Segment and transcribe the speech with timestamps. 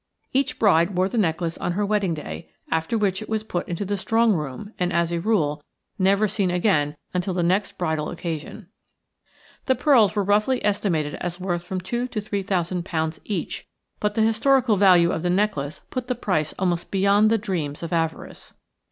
[0.33, 3.85] Each bride wore the necklace on her wedding day, after which it was put into
[3.85, 5.61] the strong room and, as a rule,
[5.99, 8.65] never seen again until the next bridal occasion.
[9.67, 13.67] The pearls were roughly estimated as worth from two to three thousand pounds each,
[13.99, 17.93] but the historical value of the necklace put the price almost beyond the dreams of
[17.93, 18.55] avarice.